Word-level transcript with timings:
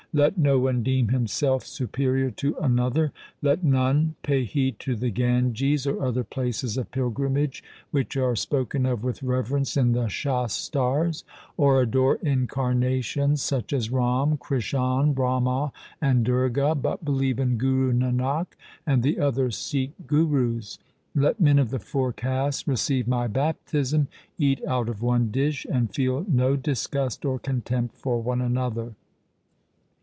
Let 0.13 0.37
no 0.37 0.59
one 0.59 0.83
deem 0.83 1.07
himself 1.07 1.65
superior 1.65 2.31
to 2.31 2.57
another. 2.59 3.13
Let 3.41 3.63
none 3.63 4.15
94 4.27 4.27
THE 4.27 4.27
SIKH 4.27 4.27
RELIGION 4.27 4.27
pay 4.27 4.43
heed 4.43 4.79
to 4.79 4.95
the 4.97 5.09
Ganges, 5.09 5.87
and 5.87 5.99
other 6.01 6.23
places 6.25 6.75
of 6.77 6.91
pil 6.91 7.09
grimage 7.11 7.61
which 7.91 8.17
are 8.17 8.35
spoken 8.35 8.85
of 8.85 9.05
with 9.05 9.23
reverence 9.23 9.77
in 9.77 9.93
the 9.93 10.09
Shastars, 10.09 11.23
or 11.55 11.79
adore 11.81 12.15
incarnations 12.17 13.41
such 13.41 13.71
as 13.71 13.89
Ram, 13.89 14.37
Krishan, 14.37 15.13
Brahma, 15.15 15.71
and 16.01 16.25
Durga, 16.25 16.75
but 16.75 17.05
believe 17.05 17.39
in 17.39 17.55
Guru 17.57 17.93
Nanak 17.93 18.57
and 18.85 19.03
the 19.03 19.17
other 19.17 19.49
Sikh 19.49 19.93
Gurus. 20.07 20.77
Let 21.15 21.39
men 21.39 21.57
of 21.57 21.69
the 21.69 21.79
four 21.79 22.11
castes 22.11 22.67
receive 22.67 23.07
my 23.07 23.27
baptism, 23.27 24.09
eat 24.37 24.61
out 24.67 24.89
of 24.89 25.01
one 25.01 25.31
dish, 25.31 25.65
and 25.71 25.89
feel 25.89 26.25
no 26.27 26.57
disgust 26.57 27.23
or 27.23 27.39
contempt 27.39 27.95
for 27.95 28.21
one 28.21 28.41
another.' 28.41 28.95